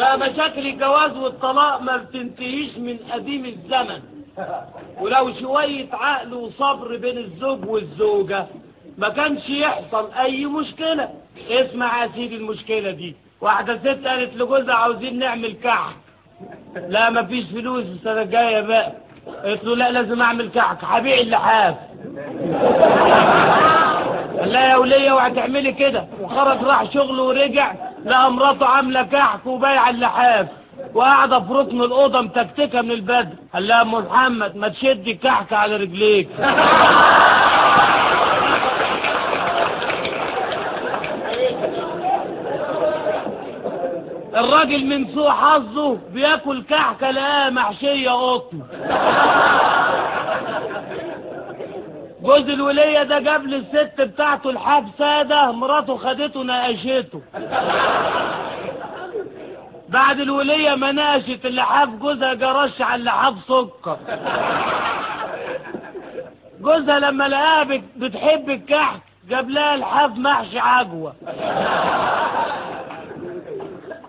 بقى 0.00 0.18
مشاكل 0.18 0.66
الجواز 0.66 1.16
والطلاق 1.16 1.80
ما 1.82 1.96
بتنتهيش 1.96 2.78
من 2.78 2.98
قديم 3.12 3.44
الزمن. 3.44 4.00
ولو 5.00 5.32
شوية 5.40 5.86
عقل 5.92 6.34
وصبر 6.34 6.96
بين 6.96 7.18
الزوج 7.18 7.68
والزوجة 7.68 8.46
ما 8.98 9.08
كانش 9.08 9.48
يحصل 9.48 10.12
أي 10.12 10.44
مشكلة. 10.46 11.08
اسمع 11.50 12.02
يا 12.04 12.10
سيدي 12.14 12.36
المشكلة 12.36 12.90
دي. 12.90 13.16
واحدة 13.40 13.78
ست 13.78 14.06
قالت 14.06 14.34
لجوزها 14.36 14.74
عاوزين 14.74 15.18
نعمل 15.18 15.52
كحك 15.64 15.96
لا 16.88 17.10
مفيش 17.10 17.44
فلوس 17.44 17.84
السنة 17.84 18.22
الجاية 18.22 18.60
بقى. 18.60 18.92
قلت 19.44 19.64
له 19.64 19.76
لا 19.76 19.90
لازم 19.90 20.22
أعمل 20.22 20.50
كحك 20.50 20.78
هبيع 20.84 21.18
اللحاف. 21.20 21.74
قال 24.40 24.52
لها 24.52 24.68
يا 24.68 24.76
ولية 24.76 25.10
اوعي 25.10 25.30
تعملي 25.30 25.72
كده. 25.72 26.06
وخرج 26.20 26.62
راح 26.64 26.92
شغله 26.92 27.22
ورجع. 27.22 27.74
لقى 28.04 28.32
مراته 28.32 28.66
عاملة 28.66 29.02
كحك 29.02 29.46
وبايعة 29.46 29.90
اللحاف 29.90 30.46
وقاعدة 30.94 31.40
في 31.40 31.52
ركن 31.52 31.80
الأوضة 31.82 32.20
متكتكة 32.20 32.80
من 32.82 32.90
البدر 32.90 33.34
قال 33.54 33.68
لها 33.68 33.82
أم 33.82 33.94
محمد 33.94 34.56
ما 34.56 34.68
تشدي 34.68 35.12
الكحك 35.12 35.52
على 35.52 35.76
رجليك. 35.76 36.28
الراجل 44.36 44.86
من 44.86 45.14
سوء 45.14 45.30
حظه 45.30 45.98
بياكل 46.12 46.62
كحكة 46.62 47.10
لقاها 47.10 47.50
محشية 47.50 48.10
قطن 48.10 48.60
جوز 52.22 52.48
الولية 52.48 53.02
ده 53.02 53.18
جاب 53.18 53.46
للست 53.46 54.00
بتاعته 54.00 54.50
الحاج 54.50 54.84
سادة 54.98 55.52
مراته 55.52 55.96
خدته 55.96 56.42
نقشته 56.42 57.22
بعد 59.88 60.20
الولية 60.20 60.74
ما 60.74 60.92
نقشت 60.92 61.46
اللحاف 61.46 61.88
جوزها 61.88 62.34
جرش 62.34 62.80
على 62.82 63.00
اللحاف 63.00 63.34
سكر. 63.48 63.96
جوزها 66.60 66.98
لما 66.98 67.28
لقاها 67.28 67.62
بت- 67.64 67.82
بتحب 67.96 68.50
الكحك 68.50 69.00
جاب 69.28 69.50
لها 69.50 69.76
لحاف 69.76 70.10
محشي 70.16 70.58
عجوة. 70.58 71.12